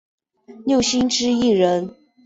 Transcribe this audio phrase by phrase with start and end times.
[0.65, 1.95] 六星之一人。